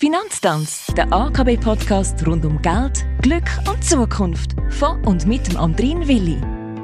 Finanztanz, 0.00 0.86
der 0.96 1.12
AKB-Podcast 1.12 2.24
rund 2.24 2.44
um 2.44 2.62
Geld, 2.62 3.04
Glück 3.20 3.50
und 3.68 3.82
Zukunft. 3.82 4.54
Von 4.70 5.04
und 5.04 5.26
mit 5.26 5.48
dem 5.48 5.56
Andrin 5.56 6.06
Willi. 6.06 6.40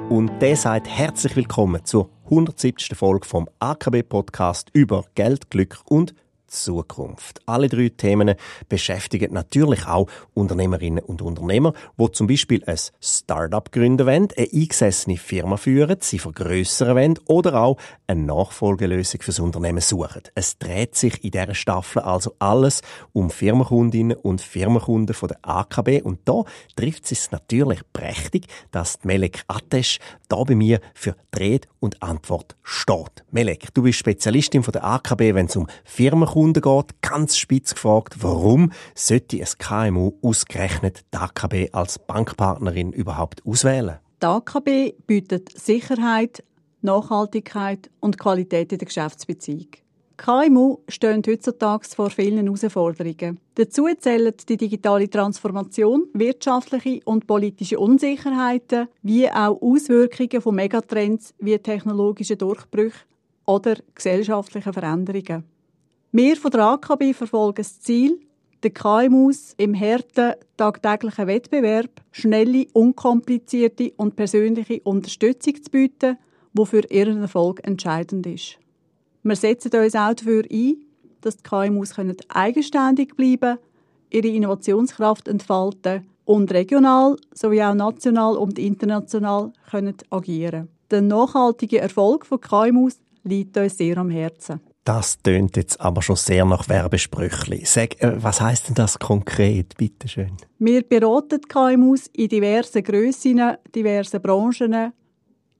Und 0.08 0.42
der 0.42 0.56
sagt 0.56 0.88
herzlich 0.88 1.36
willkommen 1.36 1.84
zur 1.84 2.10
170. 2.24 2.98
Folge 2.98 3.24
vom 3.24 3.48
AKB-Podcast 3.60 4.70
über 4.72 5.04
Geld, 5.14 5.48
Glück 5.48 5.78
und 5.84 6.12
Zukunft. 6.54 7.40
Alle 7.46 7.68
drei 7.68 7.88
Themen 7.88 8.34
beschäftigen 8.68 9.32
natürlich 9.32 9.86
auch 9.86 10.08
Unternehmerinnen 10.32 11.04
und 11.04 11.22
Unternehmer, 11.22 11.74
wo 11.96 12.08
zum 12.08 12.26
Beispiel 12.26 12.62
ein 12.64 12.79
Startup 13.00 13.70
gründen 13.70 14.06
wollen, 14.06 14.29
eine 14.36 14.48
eingesessene 14.52 15.16
Firma 15.16 15.56
führen, 15.56 15.98
sie 16.00 16.18
vergrößern 16.18 16.96
wollen 16.96 17.18
oder 17.26 17.61
auch 17.61 17.76
eine 18.06 18.22
Nachfolgelösung 18.22 19.22
fürs 19.22 19.40
Unternehmen 19.40 19.80
suchen. 19.80 20.22
Es 20.34 20.58
dreht 20.58 20.94
sich 20.94 21.22
in 21.25 21.32
dieser 21.32 21.54
Staffel 21.54 22.02
also 22.02 22.34
alles 22.38 22.82
um 23.12 23.30
Firmenkundinnen 23.30 24.16
und 24.16 24.40
Firmenkunden 24.40 25.14
von 25.14 25.29
der 25.29 25.39
AKB 25.43 26.02
und 26.02 26.21
da 26.25 26.44
trifft 26.76 27.11
es 27.11 27.30
natürlich 27.30 27.80
prächtig, 27.93 28.46
dass 28.71 28.98
Melek 29.02 29.43
Atesh 29.48 29.98
da 30.29 30.43
bei 30.44 30.54
mir 30.54 30.80
für 30.94 31.16
Dreh 31.30 31.61
und 31.80 32.02
Antwort 32.02 32.57
steht. 32.62 33.25
Melek, 33.30 33.73
du 33.75 33.83
bist 33.83 33.98
Spezialistin 33.98 34.62
von 34.62 34.73
der 34.73 34.84
AKB, 34.84 35.34
wenn 35.34 35.47
es 35.47 35.57
um 35.57 35.66
Firmenkunden 35.84 36.44
Kunden 36.45 36.61
geht, 36.61 37.01
ganz 37.01 37.39
spitz 37.39 37.75
gefragt, 37.75 38.16
warum 38.21 38.71
sollte 38.95 39.39
ein 39.39 39.48
KMU 39.57 40.12
ausgerechnet 40.21 41.03
die 41.15 41.17
AKB 41.17 41.70
als 41.73 41.98
Bankpartnerin 41.98 42.93
überhaupt 42.93 43.41
auswählen? 43.47 43.97
Die 44.23 44.27
AKB 44.27 44.93
bietet 45.07 45.59
Sicherheit, 45.59 46.45
Nachhaltigkeit 46.83 47.89
und 48.01 48.19
Qualität 48.19 48.73
in 48.73 48.79
der 48.79 48.84
Geschäftsbeziehung. 48.84 49.69
KMU 50.19 50.80
stehen 50.87 51.23
heutzutage 51.27 51.89
vor 51.89 52.11
vielen 52.11 52.45
Herausforderungen. 52.45 53.41
Dazu 53.55 53.87
zählen 53.98 54.34
die 54.47 54.59
digitale 54.59 55.09
Transformation, 55.09 56.09
wirtschaftliche 56.12 57.00
und 57.06 57.27
politische 57.27 57.78
Unsicherheiten, 57.78 58.89
wie 59.00 59.31
auch 59.31 59.62
Auswirkungen 59.62 60.42
von 60.42 60.55
Megatrends 60.56 61.33
wie 61.39 61.56
technologischen 61.56 62.37
Durchbrüchen 62.37 63.00
oder 63.47 63.77
gesellschaftlichen 63.95 64.75
Veränderungen. 64.75 65.53
Wir 66.17 66.37
von 66.37 66.53
der 66.53 66.61
AKB 66.61 67.12
verfolgen 67.12 67.57
das 67.57 67.81
Ziel, 67.81 68.20
den 68.62 68.73
KMUs 68.73 69.55
im 69.57 69.75
harten 69.75 70.34
tagtäglichen 70.56 71.27
Wettbewerb 71.27 71.91
schnelle, 72.12 72.69
unkomplizierte 72.73 73.91
und 73.97 74.15
persönliche 74.15 74.81
Unterstützung 74.84 75.61
zu 75.61 75.71
bieten, 75.73 76.17
die 76.53 76.67
für 76.67 76.89
ihren 76.89 77.21
Erfolg 77.21 77.67
entscheidend 77.67 78.29
ist. 78.29 78.61
Wir 79.25 79.34
setzen 79.34 79.73
uns 79.75 79.97
auch 79.97 80.15
dafür 80.15 80.45
ein, 80.48 80.77
dass 81.21 81.39
die 81.39 81.43
KMUs 81.43 81.95
eigenständig 82.28 83.17
bleiben 83.17 83.59
ihre 84.09 84.28
Innovationskraft 84.28 85.27
entfalten 85.27 86.06
und 86.25 86.53
regional 86.53 87.17
sowie 87.33 87.65
auch 87.65 87.75
national 87.75 88.37
und 88.37 88.61
international 88.61 89.53
können 89.69 89.97
agieren 90.11 90.69
Der 90.93 91.03
nachhaltige 91.03 91.81
Erfolg 91.81 92.25
von 92.25 92.41
KMUs 92.41 93.01
liegt 93.25 93.56
uns 93.56 93.77
sehr 93.77 93.99
am 93.99 94.11
Herzen. 94.11 94.61
Das 94.85 95.17
tönt 95.23 95.57
jetzt 95.57 95.81
aber 95.81 96.03
schon 96.03 96.17
sehr 96.17 96.45
nach 96.45 96.69
Werbesprüchli. 96.69 97.65
Sag, 97.65 98.03
äh, 98.03 98.23
was 98.23 98.43
heißt 98.43 98.69
denn 98.69 98.75
das 98.75 98.99
konkret, 98.99 99.75
bitte 99.79 100.09
schön? 100.09 100.37
Wir 100.59 100.83
beraten 100.83 101.41
KMUs 101.41 102.09
in 102.13 102.29
diversen 102.29 102.83
Grössen, 102.83 103.41
diversen 103.75 104.21
Branchen, 104.21 104.93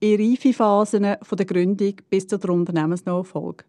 in 0.00 0.20
Reifephasen 0.20 1.17
von 1.22 1.36
der 1.36 1.47
Gründung 1.47 1.95
bis 2.11 2.27
zur 2.27 2.50
Unternehmensnachfolge. 2.50 3.64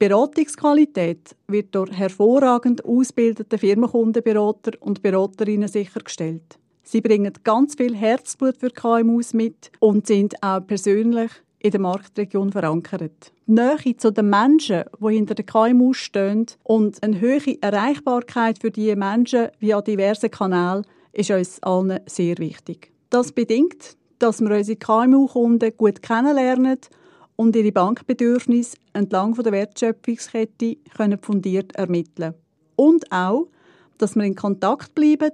Beratungsqualität 0.00 1.36
wird 1.46 1.72
durch 1.74 1.92
hervorragend 1.92 2.84
ausgebildete 2.84 3.56
Firmenkundenberater 3.56 4.72
und 4.80 5.02
Beraterinnen 5.02 5.68
sichergestellt. 5.68 6.58
Sie 6.82 7.00
bringen 7.00 7.32
ganz 7.44 7.76
viel 7.76 7.94
Herzblut 7.94 8.56
für 8.56 8.70
KMUs 8.70 9.32
mit 9.32 9.70
und 9.78 10.08
sind 10.08 10.42
auch 10.42 10.66
persönlich 10.66 11.30
in 11.60 11.70
der 11.70 11.80
Marktregion 11.80 12.50
verankert. 12.50 13.32
Nähe 13.46 13.96
zu 13.96 14.10
den 14.10 14.30
Menschen, 14.30 14.84
die 14.98 15.14
hinter 15.14 15.34
den 15.34 15.46
KMU 15.46 15.92
stehen 15.92 16.46
und 16.62 17.02
eine 17.02 17.20
hohe 17.20 17.60
Erreichbarkeit 17.60 18.58
für 18.60 18.70
diese 18.70 18.96
Menschen 18.96 19.48
via 19.58 19.80
diverse 19.80 20.30
Kanäle 20.30 20.82
ist 21.12 21.30
uns 21.30 21.62
allen 21.62 22.00
sehr 22.06 22.38
wichtig. 22.38 22.92
Das 23.10 23.32
bedingt, 23.32 23.96
dass 24.18 24.40
wir 24.40 24.56
unsere 24.56 24.76
KMU-Kunden 24.78 25.76
gut 25.76 26.02
kennenlernen 26.02 26.78
und 27.36 27.56
ihre 27.56 27.72
Bankbedürfnisse 27.72 28.76
entlang 28.92 29.34
der 29.34 29.52
Wertschöpfungskette 29.52 30.76
können 30.96 31.18
fundiert 31.18 31.74
ermitteln 31.74 32.34
Und 32.76 33.10
auch, 33.10 33.48
dass 33.98 34.14
wir 34.14 34.24
in 34.24 34.34
Kontakt 34.34 34.94
bleiben, 34.94 35.32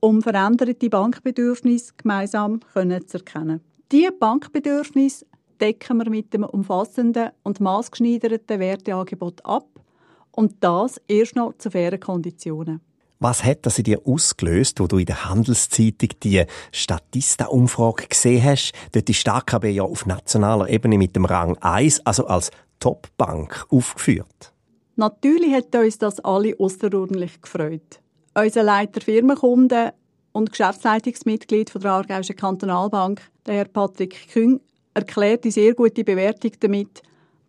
um 0.00 0.20
veränderte 0.20 0.90
Bankbedürfnisse 0.90 1.92
gemeinsam 1.96 2.60
zu 2.72 3.18
erkennen. 3.18 3.60
Diese 3.92 4.12
Bankbedürfnisse 4.12 5.26
decken 5.62 5.98
wir 5.98 6.10
mit 6.10 6.34
einem 6.34 6.44
umfassenden 6.44 7.30
und 7.44 7.60
maßgeschneiderten 7.60 8.58
Werteangebot 8.58 9.46
ab 9.46 9.68
und 10.32 10.56
das 10.60 11.00
erst 11.06 11.36
noch 11.36 11.56
zu 11.56 11.70
fairen 11.70 12.00
Konditionen. 12.00 12.80
Was 13.20 13.44
hat 13.44 13.64
das 13.64 13.78
in 13.78 13.84
dir 13.84 14.00
ausgelöst, 14.04 14.80
wo 14.80 14.88
du 14.88 14.98
in 14.98 15.06
der 15.06 15.30
Handelszeitung 15.30 16.08
die 16.24 16.44
Statista-Umfrage 16.72 18.08
gesehen 18.08 18.42
hast? 18.42 18.72
Dort 18.90 19.08
ist 19.08 19.24
die 19.24 19.30
AKB 19.30 19.66
ja 19.66 19.84
auf 19.84 20.06
nationaler 20.06 20.68
Ebene 20.68 20.98
mit 20.98 21.14
dem 21.14 21.26
Rang 21.26 21.56
1, 21.58 22.04
also 22.04 22.26
als 22.26 22.50
Topbank, 22.80 23.64
aufgeführt. 23.70 24.52
Natürlich 24.96 25.54
hat 25.54 25.72
uns 25.76 25.98
das 25.98 26.18
alle 26.18 26.58
außerordentlich 26.58 27.40
gefreut. 27.40 28.00
Unser 28.34 28.64
Leiter 28.64 29.00
Firmenkunden 29.00 29.92
und 30.32 30.50
Geschäftsleitungsmitglied 30.50 31.72
der 31.80 31.92
Aargauischen 31.92 32.34
Kantonalbank, 32.34 33.22
der 33.46 33.54
Herr 33.54 33.64
Patrick 33.66 34.28
Küng, 34.32 34.60
erklärt 34.94 35.44
die 35.44 35.50
sehr 35.50 35.74
gute 35.74 36.04
Bewertung 36.04 36.52
damit, 36.60 37.02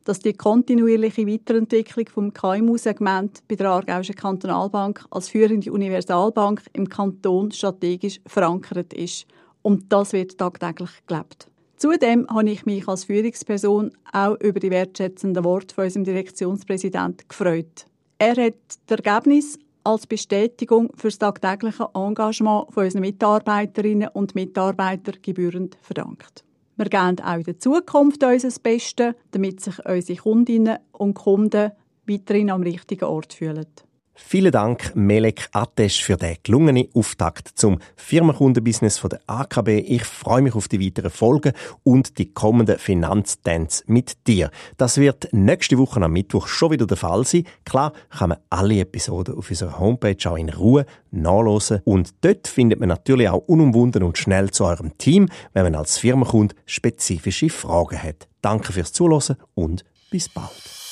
dass 0.03 0.19
die 0.19 0.33
kontinuierliche 0.33 1.25
Weiterentwicklung 1.25 2.07
vom 2.07 2.33
KMU-Segment 2.33 3.43
bei 3.47 3.55
der 3.55 3.69
Aargauischen 3.69 4.15
Kantonalbank 4.15 5.05
als 5.11 5.29
führende 5.29 5.71
Universalbank 5.71 6.61
im 6.73 6.89
Kanton 6.89 7.51
strategisch 7.51 8.19
verankert 8.25 8.93
ist. 8.93 9.25
Und 9.61 9.91
das 9.91 10.11
wird 10.13 10.37
tagtäglich 10.37 10.89
gelebt. 11.07 11.47
Zudem 11.77 12.27
habe 12.29 12.49
ich 12.49 12.65
mich 12.65 12.87
als 12.87 13.05
Führungsperson 13.05 13.91
auch 14.11 14.39
über 14.39 14.59
die 14.59 14.71
wertschätzenden 14.71 15.43
Worte 15.43 15.73
von 15.73 15.85
unserem 15.85 16.05
Direktionspräsidenten 16.05 17.27
gefreut. 17.27 17.87
Er 18.19 18.35
hat 18.35 18.55
das 18.87 18.99
Ergebnis 18.99 19.59
als 19.83 20.07
Bestätigung 20.07 20.91
für 20.95 21.07
das 21.07 21.19
tagtägliche 21.19 21.89
Engagement 21.93 22.73
von 22.73 22.85
unseren 22.85 23.01
Mitarbeiterinnen 23.01 24.09
und 24.13 24.35
Mitarbeitern 24.35 25.17
gebührend 25.21 25.77
verdankt. 25.81 26.45
Wir 26.83 26.89
geben 26.89 27.21
auch 27.21 27.38
in 27.38 27.44
der 27.44 27.59
Zukunft 27.59 28.25
unser 28.25 28.59
Bestes, 28.59 29.16
damit 29.31 29.61
sich 29.61 29.85
unsere 29.85 30.19
Kundinnen 30.19 30.79
und 30.91 31.13
Kunden 31.13 31.71
weiterhin 32.05 32.51
am 32.51 32.61
richtigen 32.61 33.05
Ort 33.05 33.31
fühlen. 33.33 33.67
Vielen 34.16 34.51
Dank, 34.51 34.96
Melek 34.96 35.50
Atesh, 35.53 36.03
für 36.03 36.18
den 36.18 36.38
gelungenen 36.44 36.88
Auftakt 36.94 37.50
zum 37.56 37.79
Firmenkundenbusiness 37.96 39.01
der 39.01 39.19
AKB. 39.25 39.69
Ich 39.88 40.03
freue 40.03 40.44
mich 40.44 40.53
auf 40.53 40.68
die 40.68 40.79
weiteren 40.79 41.09
Folgen 41.09 41.53
und 41.84 42.19
die 42.19 42.31
kommenden 42.31 42.78
Finanzdance 42.78 43.84
mit 43.88 44.28
dir. 44.28 44.52
Das 44.78 44.97
wird 44.97 45.29
nächste 45.31 45.79
Woche 45.79 46.00
am 46.00 46.13
Mittwoch 46.13 46.46
schon 46.46 46.72
wieder 46.72 46.85
der 46.85 46.97
Fall 46.97 47.25
sein. 47.25 47.46
Klar 47.66 47.94
kann 48.12 48.29
man 48.29 48.38
alle 48.52 48.81
Episoden 48.81 49.35
auf 49.35 49.50
unserer 49.50 49.79
Homepage 49.79 50.29
auch 50.29 50.38
in 50.38 50.50
Ruhe 50.50 50.85
nachlesen. 51.09 51.81
Und 51.84 52.13
dort 52.22 52.47
findet 52.47 52.79
man 52.79 52.90
natürlich 52.90 53.29
auch 53.29 53.47
unumwunden 53.47 54.03
und 54.03 54.19
schnell 54.19 54.52
zu 54.52 54.66
eurem 54.66 54.96
Team, 55.00 55.28
wenn 55.53 55.63
man 55.63 55.75
als 55.75 55.97
Firmenkunde 55.97 56.56
spezifische 56.68 57.50
Fragen 57.50 58.02
hat. 58.02 58.28
Danke 58.41 58.73
fürs 58.73 58.94
Zuhören 58.94 59.38
und 59.56 59.84
bis 60.12 60.29
bald. 60.29 60.82